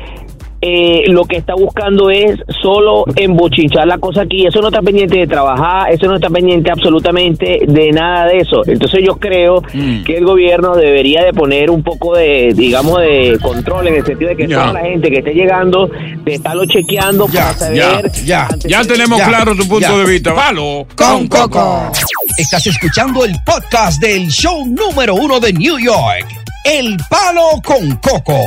eh, 0.68 1.04
lo 1.08 1.26
que 1.26 1.38
está 1.38 1.54
buscando 1.54 2.10
es 2.10 2.40
solo 2.62 3.06
embochinchar 3.16 3.86
la 3.88 4.00
cosa 4.00 4.22
aquí. 4.22 4.48
Eso 4.48 4.62
no 4.62 4.70
está 4.70 4.82
pendiente 4.82 5.20
de 5.20 5.28
trabajar, 5.28 5.92
eso 5.92 6.08
no 6.08 6.16
está 6.16 6.30
pendiente 6.30 6.72
absolutamente 6.72 7.60
de 7.68 7.92
nada 7.92 8.26
de 8.26 8.40
eso. 8.40 8.62
Entonces 8.66 9.02
yo 9.06 9.18
creo 9.18 9.62
que 10.06 10.18
el 10.18 10.26
gobierno 10.26 10.76
debería 10.76 11.24
de 11.24 11.34
poner 11.34 11.70
un 11.70 11.84
poco 11.84 12.16
de, 12.16 12.54
digamos, 12.56 13.00
de 13.02 13.38
control 13.42 13.88
en 13.90 13.96
el 13.96 14.06
sentido 14.06 14.30
de 14.32 14.36
que 14.38 14.48
Ya. 14.48 14.62
toda 14.62 14.74
la 14.74 14.80
gente 14.82 15.10
que 15.12 15.18
esté 15.20 15.34
llegando, 15.34 15.88
de 16.24 16.34
estarlo 16.34 16.66
chequeando 16.66 17.28
para 17.28 17.54
saber... 17.54 18.12
Ya, 18.26 18.48
Ya 18.66 18.82
tenemos 18.84 19.20
Ya, 19.20 19.28
claro 19.28 19.56
tu 19.56 19.68
punto 19.68 19.80
ya. 19.88 19.98
de 19.98 20.06
vista. 20.06 20.34
Valo. 20.34 20.88
Con 20.96 21.28
Coco. 21.28 21.92
Estás 22.38 22.66
escuchando 22.68 23.24
el 23.24 23.34
podcast 23.46 24.02
del 24.02 24.28
show 24.30 24.66
número 24.66 25.14
uno 25.16 25.40
de 25.40 25.54
New 25.54 25.78
York. 25.80 26.26
El 26.64 26.98
Palo 27.10 27.62
con 27.64 27.96
Coco. 27.98 28.40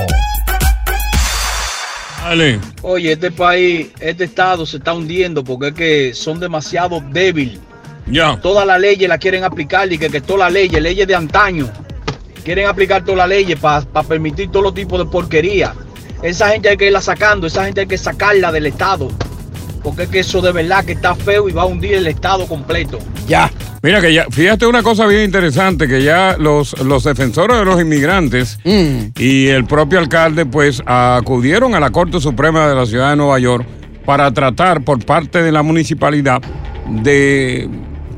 Dale. 2.23 2.61
Oye, 2.83 3.13
este 3.13 3.31
país, 3.31 3.89
este 4.01 4.25
estado 4.25 4.67
se 4.67 4.79
está 4.79 4.93
hundiendo 4.93 5.45
porque 5.45 5.69
es 5.69 5.75
que 5.75 6.15
son 6.15 6.41
demasiado 6.41 7.03
débiles. 7.11 7.59
Ya. 8.07 8.41
Todas 8.41 8.67
las 8.67 8.81
leyes 8.81 9.09
las 9.09 9.19
quieren 9.19 9.45
aplicar 9.45 9.93
y 9.93 9.99
que, 9.99 10.09
que 10.09 10.21
todas 10.21 10.41
las 10.41 10.53
leyes, 10.53 10.83
leyes 10.83 11.07
de 11.07 11.15
antaño, 11.15 11.71
quieren 12.45 12.67
aplicar 12.67 13.05
todas 13.05 13.19
las 13.19 13.29
leyes 13.29 13.59
para 13.59 13.85
permitir 14.07 14.51
todos 14.51 14.65
los 14.65 14.75
tipos 14.75 14.99
de 14.99 15.07
porquería. 15.07 15.75
Esa 16.23 16.49
gente 16.49 16.69
hay 16.69 16.77
que 16.77 16.87
irla 16.87 17.01
sacando, 17.01 17.47
esa 17.47 17.65
gente 17.65 17.83
hay 17.83 17.87
que 17.87 17.99
sacarla 17.99 18.51
del 18.51 18.67
estado. 18.67 19.11
Porque 19.83 20.05
es 20.05 20.09
que 20.09 20.19
eso 20.21 20.41
de 20.41 20.53
verdad 20.53 20.85
que 20.85 20.93
está 20.93 21.15
feo 21.15 21.49
y 21.49 21.53
va 21.53 21.63
a 21.63 21.67
hundir 21.67 21.95
el 21.95 22.07
estado 22.07 22.47
completo. 22.47 22.99
Ya. 23.27 23.51
Mira 23.83 24.01
que 24.01 24.13
ya, 24.13 24.27
fíjate 24.31 24.67
una 24.67 24.83
cosa 24.83 25.07
bien 25.07 25.23
interesante, 25.23 25.87
que 25.87 26.03
ya 26.03 26.37
los, 26.39 26.79
los 26.85 27.05
defensores 27.05 27.59
de 27.59 27.65
los 27.65 27.81
inmigrantes 27.81 28.59
y 28.65 29.47
el 29.47 29.65
propio 29.67 30.01
alcalde 30.01 30.47
pues 30.47 30.83
acudieron 30.85 31.75
a 31.75 31.81
la 31.81 31.91
Corte 31.91 32.21
Suprema 32.21 32.67
de 32.69 32.75
la 32.75 32.87
Ciudad 32.87 33.11
de 33.11 33.17
Nueva 33.17 33.39
York 33.39 33.65
para 34.05 34.33
tratar 34.33 34.83
por 34.83 35.05
parte 35.05 35.43
de 35.43 35.53
la 35.53 35.63
municipalidad 35.63 36.43
de 37.03 37.69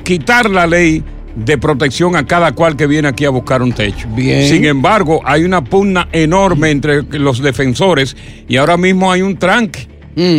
quitar 0.03 0.49
la 0.49 0.67
ley 0.67 1.05
de 1.35 1.59
protección 1.59 2.17
a 2.17 2.27
cada 2.27 2.53
cual 2.53 2.77
que 2.77 2.87
viene 2.87 3.09
aquí 3.09 3.25
a 3.25 3.31
buscar 3.31 3.63
un 3.63 3.73
techo. 3.73 4.09
Bien. 4.15 4.49
Sin 4.49 4.65
embargo, 4.65 5.21
hay 5.25 5.45
una 5.45 5.63
pugna 5.63 6.09
enorme 6.13 6.71
entre 6.71 7.03
los 7.19 7.41
defensores 7.41 8.17
y 8.49 8.57
ahora 8.57 8.77
mismo 8.77 9.13
hay 9.13 9.23
un 9.23 9.37
tranque, 9.37 9.89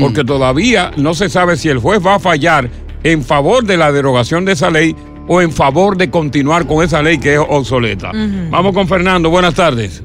porque 0.01 0.23
todavía 0.23 0.91
no 0.97 1.13
se 1.13 1.29
sabe 1.29 1.57
si 1.57 1.69
el 1.69 1.77
juez 1.77 2.05
va 2.05 2.15
a 2.15 2.19
fallar 2.19 2.69
en 3.03 3.23
favor 3.23 3.63
de 3.63 3.77
la 3.77 3.91
derogación 3.91 4.45
de 4.45 4.51
esa 4.51 4.69
ley 4.69 4.95
o 5.33 5.41
en 5.41 5.49
favor 5.53 5.95
de 5.95 6.09
continuar 6.09 6.67
con 6.67 6.83
esa 6.83 7.01
ley 7.01 7.17
que 7.17 7.35
es 7.35 7.39
obsoleta. 7.39 8.11
Vamos 8.49 8.73
con 8.73 8.85
Fernando, 8.85 9.29
buenas 9.29 9.53
tardes. 9.53 10.03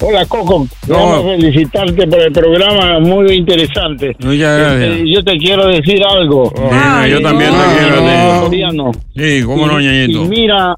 Hola 0.00 0.26
Coco, 0.26 0.66
No. 0.88 1.22
Felicitarte 1.22 2.06
por 2.08 2.20
el 2.20 2.32
programa, 2.32 2.98
muy 2.98 3.32
interesante. 3.32 4.16
Muchas 4.18 4.58
gracias. 4.58 4.90
Este, 4.96 5.08
yo 5.12 5.22
te 5.22 5.36
quiero 5.38 5.68
decir 5.68 6.02
algo. 6.04 6.52
Dime, 6.56 7.10
yo 7.10 7.22
también 7.22 7.50
te 7.52 7.78
quiero 7.78 8.02
decir. 8.02 9.00
Sí, 9.40 9.46
cómo 9.46 9.66
no, 9.68 9.80
ñañito. 9.80 10.24
Y 10.24 10.28
mira, 10.28 10.74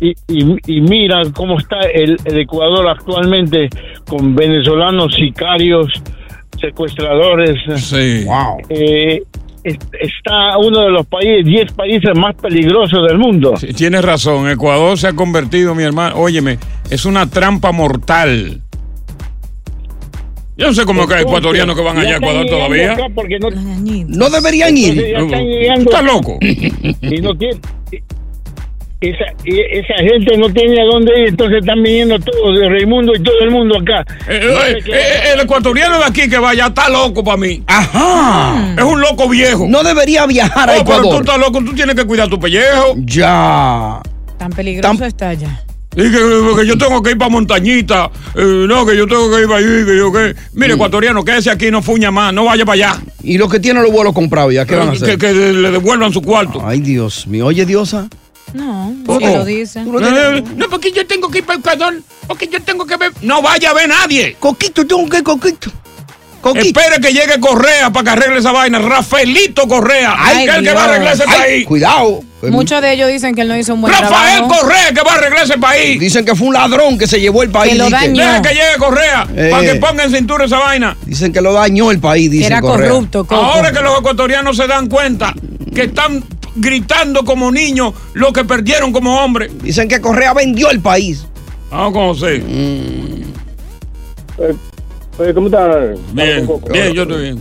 y, 0.00 0.08
y- 0.28 0.56
y 0.66 0.80
mira 0.80 1.22
cómo 1.36 1.56
está 1.60 1.82
el, 1.94 2.16
el 2.24 2.38
Ecuador 2.40 2.88
actualmente 2.88 3.68
con 4.08 4.34
venezolanos 4.34 5.14
sicarios, 5.14 5.86
secuestradores. 6.60 7.54
Sí. 7.80 8.26
Eh, 8.68 9.22
es- 9.22 9.39
está 9.64 10.56
uno 10.58 10.80
de 10.80 10.90
los 10.90 11.06
países, 11.06 11.44
10 11.44 11.72
países 11.72 12.10
más 12.16 12.34
peligrosos 12.36 13.06
del 13.08 13.18
mundo. 13.18 13.56
Sí, 13.56 13.72
tienes 13.72 14.04
razón, 14.04 14.48
Ecuador 14.48 14.98
se 14.98 15.08
ha 15.08 15.12
convertido, 15.12 15.74
mi 15.74 15.82
hermano, 15.82 16.16
óyeme, 16.16 16.58
es 16.90 17.04
una 17.04 17.28
trampa 17.28 17.72
mortal. 17.72 18.62
Yo 20.56 20.66
no 20.66 20.74
sé 20.74 20.84
cómo 20.84 21.06
que 21.08 21.14
hay 21.14 21.22
ecuatorianos 21.22 21.74
que 21.74 21.82
van 21.82 21.96
allá 21.96 22.14
a 22.14 22.16
Ecuador 22.18 22.46
todavía. 22.46 22.94
Porque 23.14 23.38
no, 23.38 23.48
No 23.50 24.28
deberían 24.28 24.76
ir. 24.76 24.94
Ya 24.94 25.18
están. 25.18 25.46
¿Estás 25.80 26.04
loco? 26.04 26.38
Y 26.42 27.20
no 27.22 27.34
tiene. 27.34 27.58
Esa, 29.00 29.24
esa 29.46 29.94
gente 30.02 30.36
no 30.36 30.50
tiene 30.52 30.78
a 30.78 30.84
dónde 30.84 31.18
ir, 31.22 31.28
entonces 31.30 31.60
están 31.60 31.82
viniendo 31.82 32.18
todos 32.18 32.58
de 32.60 32.68
Raimundo 32.68 33.14
y 33.14 33.22
todo 33.22 33.40
el 33.40 33.50
mundo 33.50 33.78
acá. 33.78 34.04
Eh, 34.28 34.40
No 34.44 34.62
eh, 34.62 34.78
eh, 34.94 35.32
el 35.34 35.40
ecuatoriano 35.40 35.96
de 35.98 36.04
aquí 36.04 36.28
que 36.28 36.38
vaya 36.38 36.66
está 36.66 36.90
loco 36.90 37.24
para 37.24 37.38
mí. 37.38 37.62
Ajá. 37.66 38.74
Es 38.76 38.84
un 38.84 39.00
loco 39.00 39.26
viejo. 39.28 39.66
No 39.68 39.82
debería 39.82 40.26
viajar 40.26 40.68
a 40.68 40.72
Oh, 40.74 40.84
pero 40.84 40.84
tú 40.84 40.92
Ecuador. 41.04 41.20
estás 41.22 41.38
loco, 41.38 41.58
tú 41.64 41.72
tienes 41.74 41.94
que 41.94 42.04
cuidar 42.04 42.28
tu 42.28 42.38
pellejo. 42.38 42.94
Ya. 42.98 44.00
Tan 44.36 44.50
peligroso 44.52 45.04
está 45.06 45.30
allá. 45.30 45.62
Y 45.96 46.02
que, 46.02 46.18
que 46.60 46.66
yo 46.66 46.76
tengo 46.78 47.02
que 47.02 47.12
ir 47.12 47.18
para 47.18 47.30
montañita. 47.30 48.10
eh, 48.36 48.64
no, 48.68 48.84
que 48.84 48.96
yo 48.98 49.06
tengo 49.06 49.30
que 49.34 49.40
ir 49.40 49.46
para 49.48 49.58
allí, 49.60 49.84
que 49.86 49.96
yo 49.96 50.12
que. 50.12 50.34
Mire, 50.52 50.74
ecuatoriano, 50.74 51.24
quédese 51.24 51.50
aquí, 51.50 51.70
no 51.70 51.80
fuña 51.80 52.10
más, 52.10 52.34
no 52.34 52.44
vaya 52.44 52.66
para 52.66 52.74
allá. 52.74 53.00
Y 53.22 53.38
los 53.38 53.50
que 53.50 53.58
tienen 53.60 53.82
los 53.82 53.90
vuelos 53.90 54.12
comprados 54.12 54.52
ya, 54.52 54.66
¿qué 54.66 54.76
van 54.76 54.90
a 54.90 54.92
hacer? 54.92 55.16
Que, 55.18 55.26
que 55.26 55.32
le 55.32 55.70
devuelvan 55.70 56.12
su 56.12 56.20
cuarto. 56.20 56.62
Ay, 56.64 56.80
Dios 56.80 57.26
mío. 57.26 57.46
Oye, 57.46 57.64
Diosa. 57.64 58.08
No, 58.52 58.92
si 59.18 59.24
oh. 59.26 59.36
lo 59.38 59.44
dice. 59.44 59.80
Eh, 59.80 60.44
No, 60.56 60.68
porque 60.68 60.92
yo 60.92 61.06
tengo 61.06 61.28
que 61.30 61.38
ir 61.38 61.44
para 61.44 61.58
Ecuador, 61.58 62.02
porque 62.26 62.48
yo 62.48 62.60
tengo 62.62 62.86
que 62.86 62.96
ver. 62.96 63.12
No 63.22 63.42
vaya 63.42 63.70
a 63.70 63.74
ver 63.74 63.88
nadie. 63.88 64.36
Coquito, 64.40 64.86
tengo 64.86 65.08
que 65.08 65.22
Coquito. 65.22 65.70
Coquito. 66.40 66.64
Espere 66.80 67.00
que 67.02 67.12
llegue 67.12 67.38
Correa 67.38 67.90
para 67.90 68.02
que 68.04 68.10
arregle 68.10 68.38
esa 68.38 68.50
vaina. 68.50 68.78
Rafaelito 68.78 69.68
Correa. 69.68 70.14
Ay, 70.16 70.46
que 70.46 70.50
es 70.50 70.56
el 70.56 70.64
que 70.64 70.72
va 70.72 70.84
a 70.84 70.84
arreglar 70.86 71.12
ese 71.14 71.24
Ay, 71.28 71.38
país. 71.38 71.66
cuidado. 71.66 72.22
Muchos 72.44 72.80
de 72.80 72.94
ellos 72.94 73.08
dicen 73.10 73.34
que 73.34 73.42
él 73.42 73.48
no 73.48 73.58
hizo 73.58 73.74
un 73.74 73.82
buen 73.82 73.92
Rafael 73.92 74.38
trabajo. 74.38 74.60
Correa 74.62 74.92
que 74.94 75.02
va 75.02 75.12
a 75.12 75.14
arreglar 75.16 75.44
ese 75.44 75.58
país. 75.58 76.00
Dicen 76.00 76.24
que 76.24 76.34
fue 76.34 76.48
un 76.48 76.54
ladrón 76.54 76.96
que 76.96 77.06
se 77.06 77.20
llevó 77.20 77.42
el 77.42 77.50
país. 77.50 77.72
Que 77.72 77.78
lo 77.78 77.90
dañó. 77.90 78.24
Deja 78.24 78.40
que 78.40 78.48
llegue 78.54 78.76
Correa 78.78 79.28
Eh. 79.36 79.48
para 79.50 79.62
que 79.70 79.74
ponga 79.74 80.04
en 80.04 80.10
cintura 80.12 80.46
esa 80.46 80.58
vaina. 80.58 80.96
Dicen 81.04 81.30
que 81.30 81.42
lo 81.42 81.52
dañó 81.52 81.90
el 81.90 81.98
país, 82.00 82.30
dicen 82.30 82.46
Era 82.52 82.62
Correa. 82.62 82.88
corrupto, 82.88 83.24
Coco. 83.26 83.34
Ahora 83.38 83.70
que 83.70 83.80
los 83.82 83.98
ecuatorianos 83.98 84.56
se 84.56 84.66
dan 84.66 84.88
cuenta 84.88 85.34
que 85.74 85.82
están 85.82 86.24
gritando 86.60 87.24
como 87.24 87.50
niños 87.50 87.94
lo 88.14 88.32
que 88.32 88.44
perdieron 88.44 88.92
como 88.92 89.16
hombres. 89.22 89.50
Dicen 89.62 89.88
que 89.88 90.00
Correa 90.00 90.34
vendió 90.34 90.70
el 90.70 90.80
país. 90.80 91.26
Vamos 91.70 91.90
a 91.90 91.92
conocer. 91.92 92.42
Eh, 92.46 93.24
oye, 95.18 95.34
¿Cómo 95.34 95.46
estás? 95.46 95.98
Bien, 96.12 96.48
bien, 96.72 96.92
yo 96.92 97.02
estoy 97.02 97.22
bien. 97.22 97.38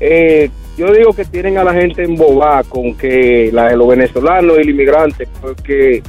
Eh, 0.00 0.50
yo 0.76 0.92
digo 0.92 1.12
que 1.12 1.24
tienen 1.24 1.58
a 1.58 1.64
la 1.64 1.74
gente 1.74 2.02
embobada 2.04 2.62
con 2.64 2.94
que 2.94 3.50
la 3.52 3.74
los 3.74 3.88
venezolanos 3.88 4.54
y 4.54 4.60
los 4.60 4.68
inmigrantes, 4.68 5.28
porque 5.40 6.02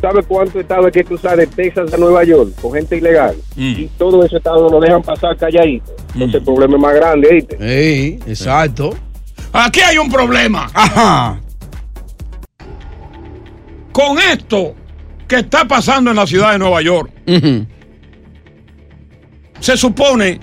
¿sabe 0.00 0.22
cuánto 0.24 0.58
estado 0.58 0.86
hay 0.86 0.92
que 0.92 1.04
cruzar 1.04 1.36
de 1.36 1.46
Texas 1.46 1.92
a 1.92 1.96
Nueva 1.96 2.24
York 2.24 2.50
con 2.60 2.72
gente 2.72 2.96
ilegal? 2.96 3.36
Y 3.56 3.86
todo 3.98 4.24
ese 4.24 4.38
estado 4.38 4.68
lo 4.68 4.80
dejan 4.80 5.02
pasar 5.02 5.36
calladito. 5.36 5.94
Entonces 6.14 6.36
el 6.36 6.44
problema 6.44 6.74
es 6.74 6.80
más 6.80 6.94
grande, 6.94 7.28
¿viste? 7.30 7.56
Sí, 7.58 8.18
exacto. 8.26 8.94
Aquí 9.56 9.80
hay 9.80 9.98
un 9.98 10.10
problema. 10.10 10.70
Ajá. 10.74 11.40
Con 13.92 14.18
esto 14.18 14.74
que 15.26 15.36
está 15.36 15.66
pasando 15.66 16.10
en 16.10 16.16
la 16.16 16.26
ciudad 16.26 16.52
de 16.52 16.58
Nueva 16.58 16.82
York, 16.82 17.10
se 19.60 19.76
supone 19.76 20.38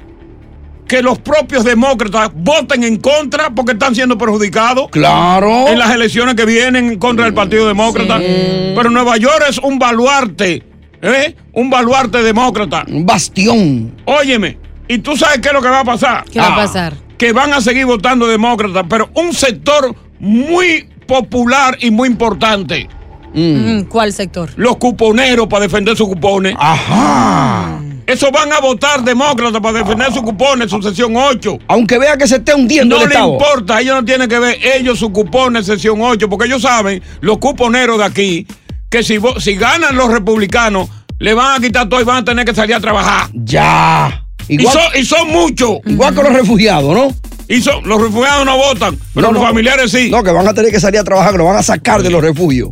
que 0.88 1.02
los 1.02 1.20
propios 1.20 1.64
demócratas 1.64 2.32
voten 2.34 2.84
en 2.84 2.98
contra 2.98 3.50
porque 3.50 3.74
están 3.74 3.96
siendo 3.96 4.18
perjudicados. 4.18 4.90
Claro. 4.90 5.68
En 5.68 5.80
las 5.80 5.92
elecciones 5.92 6.36
que 6.36 6.46
vienen 6.46 6.92
en 6.92 7.00
contra 7.00 7.26
del 7.26 7.34
Partido 7.34 7.68
Demócrata. 7.68 8.18
Pero 8.20 8.90
Nueva 8.90 9.18
York 9.18 9.46
es 9.48 9.60
un 9.60 9.80
baluarte, 9.80 10.64
¿eh? 11.02 11.36
Un 11.54 11.70
baluarte 11.70 12.22
demócrata. 12.24 12.86
Un 12.88 13.06
bastión. 13.06 13.96
Óyeme, 14.06 14.58
¿y 14.88 14.98
tú 14.98 15.16
sabes 15.16 15.40
qué 15.40 15.50
es 15.50 15.54
lo 15.54 15.62
que 15.62 15.70
va 15.70 15.82
a 15.82 15.86
pasar? 15.86 16.26
¿Qué 16.26 16.40
va 16.40 16.54
a 16.54 16.56
pasar? 16.56 16.94
Que 17.24 17.32
van 17.32 17.54
a 17.54 17.62
seguir 17.62 17.86
votando 17.86 18.28
demócratas, 18.28 18.84
pero 18.90 19.10
un 19.14 19.34
sector 19.34 19.96
muy 20.20 20.90
popular 21.08 21.78
y 21.80 21.90
muy 21.90 22.10
importante. 22.10 22.90
Mm, 23.34 23.84
¿Cuál 23.84 24.12
sector? 24.12 24.50
Los 24.58 24.76
cuponeros 24.76 25.48
para 25.48 25.62
defender 25.62 25.96
sus 25.96 26.10
cupones. 26.10 26.54
Ajá. 26.60 27.80
Eso 28.06 28.30
van 28.30 28.52
a 28.52 28.60
votar 28.60 29.06
demócratas 29.06 29.62
para 29.62 29.80
defender 29.80 30.12
sus 30.12 30.22
cupones, 30.22 30.70
su 30.70 30.82
sesión 30.82 31.16
8. 31.16 31.60
Aunque 31.70 31.98
vea 31.98 32.18
que 32.18 32.28
se 32.28 32.36
esté 32.36 32.56
hundiendo 32.56 32.98
No 32.98 33.04
el 33.04 33.08
le 33.08 33.16
Estado. 33.16 33.32
importa, 33.32 33.80
ellos 33.80 33.96
no 33.96 34.04
tienen 34.04 34.28
que 34.28 34.40
ver 34.40 34.58
ellos 34.62 35.00
sus 35.00 35.12
cupones, 35.12 35.66
sesión 35.66 36.02
8, 36.02 36.28
porque 36.30 36.48
ellos 36.48 36.64
saben, 36.64 37.02
los 37.22 37.38
cuponeros 37.38 38.00
de 38.00 38.04
aquí, 38.04 38.48
que 38.90 39.02
si, 39.02 39.18
si 39.40 39.56
ganan 39.56 39.96
los 39.96 40.12
republicanos, 40.12 40.90
le 41.20 41.34
van 41.34 41.58
a 41.58 41.64
quitar 41.66 41.88
todo 41.88 42.02
y 42.02 42.04
van 42.04 42.18
a 42.18 42.26
tener 42.26 42.44
que 42.44 42.54
salir 42.54 42.76
a 42.76 42.82
trabajar. 42.82 43.30
Ya. 43.34 44.23
Y 44.48 44.64
son, 44.66 44.82
y 45.00 45.06
son 45.06 45.30
muchos. 45.30 45.78
igual 45.86 46.14
que 46.16 46.24
los 46.24 46.34
refugiados, 46.34 46.94
¿no? 46.94 47.16
Y 47.48 47.62
son, 47.62 47.88
los 47.88 48.02
refugiados 48.02 48.46
no 48.46 48.58
votan, 48.58 48.98
pero 49.14 49.28
No, 49.28 49.34
los 49.34 49.42
no. 49.42 49.48
familiares 49.48 49.92
sí. 49.92 50.10
No, 50.10 50.24
que 50.24 50.32
van 50.32 50.48
a 50.48 50.54
tener 50.54 50.72
que 50.72 50.80
salir 50.80 51.00
a 51.00 51.04
trabajar, 51.04 51.32
que 51.34 51.38
lo 51.38 51.46
van 51.46 51.58
a 51.58 51.64
sacar 51.64 52.02
de 52.04 52.10
los 52.10 52.22
refugios. 52.22 52.70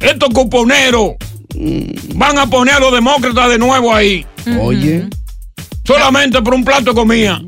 Estos 0.00 0.30
cuponeros 0.30 1.12
Mm. 1.56 2.18
van 2.18 2.36
a 2.38 2.46
poner 2.50 2.74
a 2.74 2.80
los 2.80 2.92
demócratas 2.92 3.48
de 3.48 3.58
nuevo 3.58 3.94
ahí. 3.94 4.26
Oye. 4.60 5.08
Solamente 5.86 6.42
por 6.42 6.52
un 6.52 6.64
plato 6.64 6.90
de 6.90 6.94
comida. 6.94 7.40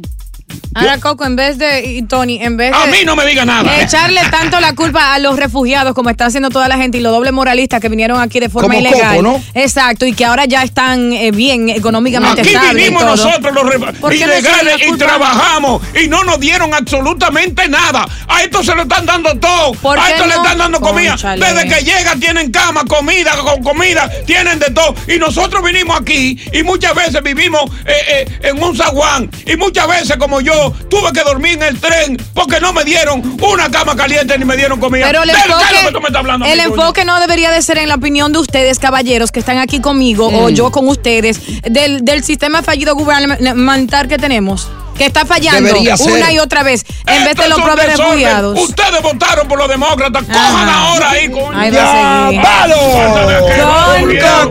Ahora, 0.74 0.98
Coco, 0.98 1.24
en 1.24 1.36
vez 1.36 1.56
de, 1.58 1.84
y 1.84 2.02
Tony, 2.02 2.38
en 2.42 2.56
vez 2.56 2.70
de... 2.70 2.76
A 2.76 2.86
mí 2.86 2.98
no 3.06 3.16
me 3.16 3.24
diga 3.26 3.44
nada. 3.44 3.80
Echarle 3.80 4.20
tanto 4.30 4.60
la 4.60 4.74
culpa 4.74 5.14
a 5.14 5.18
los 5.18 5.36
refugiados 5.36 5.94
como 5.94 6.10
está 6.10 6.26
haciendo 6.26 6.50
toda 6.50 6.68
la 6.68 6.76
gente 6.76 6.98
y 6.98 7.00
los 7.00 7.12
doble 7.12 7.32
moralistas 7.32 7.80
que 7.80 7.88
vinieron 7.88 8.20
aquí 8.20 8.40
de 8.40 8.48
forma 8.50 8.68
Como 8.74 8.78
ilegal. 8.80 9.16
Coco, 9.16 9.22
¿no? 9.22 9.42
Exacto, 9.54 10.04
y 10.06 10.12
que 10.12 10.24
ahora 10.24 10.44
ya 10.44 10.62
están 10.62 11.12
eh, 11.12 11.30
bien 11.30 11.70
económicamente 11.70 12.42
Aquí 12.42 12.50
estables 12.50 12.74
vinimos 12.74 13.02
todo. 13.02 13.16
nosotros 13.16 13.54
los 13.54 13.66
re- 13.66 13.92
¿Por 13.94 14.12
qué 14.12 14.26
no 14.26 14.32
echan 14.32 14.52
la 14.52 14.62
ilegales 14.62 14.88
y 14.88 14.98
trabajamos 14.98 15.82
y 16.04 16.08
no 16.08 16.24
nos 16.24 16.38
dieron 16.40 16.74
absolutamente 16.74 17.68
nada. 17.68 18.06
A 18.28 18.42
esto 18.42 18.62
se 18.62 18.74
lo 18.74 18.82
están 18.82 19.06
dando 19.06 19.34
todo. 19.38 19.72
¿Por 19.72 19.98
A 19.98 20.10
esto 20.10 20.26
le 20.26 20.34
no? 20.34 20.42
están 20.42 20.58
dando 20.58 20.80
comida. 20.80 21.16
Desde 21.16 21.68
que 21.68 21.84
llega 21.84 22.16
tienen 22.16 22.50
cama, 22.50 22.84
comida, 22.84 23.32
con 23.38 23.62
comida, 23.62 24.10
tienen 24.26 24.58
de 24.58 24.70
todo. 24.70 24.94
Y 25.08 25.18
nosotros 25.18 25.62
vinimos 25.64 25.98
aquí 25.98 26.38
y 26.52 26.62
muchas 26.62 26.94
veces 26.94 27.22
vivimos 27.22 27.62
eh, 27.86 27.92
eh, 28.26 28.38
en 28.50 28.62
un 28.62 28.76
zaguán. 28.76 29.30
Y 29.46 29.56
muchas 29.56 29.86
veces 29.88 30.16
como 30.16 30.40
yo 30.40 30.45
tuve 30.88 31.12
que 31.12 31.22
dormir 31.22 31.52
en 31.54 31.62
el 31.62 31.80
tren 31.80 32.16
porque 32.34 32.60
no 32.60 32.72
me 32.72 32.84
dieron 32.84 33.22
una 33.40 33.70
cama 33.70 33.96
caliente 33.96 34.38
ni 34.38 34.44
me 34.44 34.56
dieron 34.56 34.78
comida. 34.80 35.06
Pero 35.06 35.22
el 35.22 35.28
¿De 35.28 35.34
qué 35.34 35.40
es 35.40 35.46
lo 35.48 35.56
que 35.56 35.64
tú 35.64 35.72
me 35.72 35.78
enfoque, 35.86 36.06
estás 36.06 36.16
hablando 36.20 36.46
el 36.46 36.60
enfoque 36.60 37.04
no 37.04 37.20
debería 37.20 37.50
de 37.50 37.62
ser 37.62 37.78
en 37.78 37.88
la 37.88 37.94
opinión 37.96 38.32
de 38.32 38.38
ustedes, 38.38 38.78
caballeros, 38.78 39.32
que 39.32 39.40
están 39.40 39.58
aquí 39.58 39.80
conmigo 39.80 40.26
o 40.28 40.50
Mm. 40.50 40.54
yo 40.54 40.70
con 40.70 40.88
ustedes, 40.88 41.40
del, 41.62 42.04
del 42.04 42.22
sistema 42.24 42.62
fallido 42.62 42.94
gubernamental 42.94 44.08
que 44.08 44.18
tenemos, 44.18 44.68
que 44.96 45.06
está 45.06 45.24
fallando 45.24 45.74
una 46.00 46.32
y 46.32 46.38
otra 46.38 46.62
vez, 46.62 46.84
en 47.06 47.24
vez 47.24 47.36
de 47.36 47.48
los 47.48 47.58
es 47.58 47.64
un 47.64 47.70
propios 47.70 47.86
desorden. 47.88 48.06
refugiados. 48.12 48.60
Ustedes 48.60 49.02
votaron 49.02 49.48
por 49.48 49.58
los 49.58 49.68
demócratas. 49.68 50.24
Cojan 50.24 50.68
ahora 50.68 51.10
ahí, 51.10 51.30
coño. 51.30 51.58
Ahí 51.58 51.70
va 51.70 51.82
a 51.82 52.66
seguir. 52.66 52.86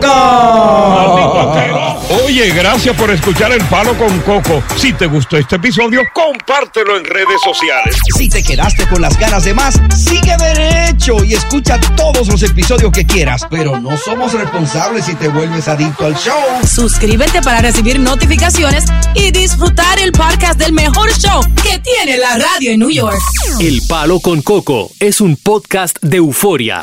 Coco. 0.00 1.96
Oye, 2.24 2.50
gracias 2.50 2.94
por 2.96 3.10
escuchar 3.10 3.52
El 3.52 3.64
Palo 3.64 3.96
con 3.98 4.18
Coco. 4.20 4.62
Si 4.76 4.92
te 4.92 5.06
gustó 5.06 5.36
este 5.36 5.56
episodio, 5.56 6.02
compártelo 6.12 6.96
en 6.96 7.04
redes 7.04 7.40
sociales. 7.42 7.96
Si 8.16 8.28
te 8.28 8.42
quedaste 8.42 8.86
con 8.86 9.00
las 9.02 9.18
ganas 9.18 9.44
de 9.44 9.54
más, 9.54 9.80
sigue 9.96 10.36
derecho 10.36 11.24
y 11.24 11.34
escucha 11.34 11.80
todos 11.96 12.28
los 12.28 12.42
episodios 12.42 12.92
que 12.92 13.04
quieras. 13.04 13.46
Pero 13.50 13.78
no 13.78 13.96
somos 13.96 14.32
responsables 14.32 15.06
si 15.06 15.14
te 15.14 15.28
vuelves 15.28 15.66
adicto 15.68 16.06
al 16.06 16.14
show. 16.16 16.38
Suscríbete 16.66 17.42
para 17.42 17.60
recibir 17.60 17.98
notificaciones 17.98 18.84
y 19.14 19.30
disfrutar 19.32 19.98
el 19.98 20.12
podcast 20.12 20.35
del 20.36 20.72
mejor 20.74 21.10
show 21.18 21.40
que 21.62 21.78
tiene 21.78 22.18
la 22.18 22.36
radio 22.36 22.72
en 22.72 22.80
New 22.80 22.90
York. 22.90 23.18
El 23.58 23.80
Palo 23.88 24.20
con 24.20 24.42
Coco 24.42 24.90
es 25.00 25.22
un 25.22 25.36
podcast 25.36 25.98
de 26.02 26.18
euforia. 26.18 26.82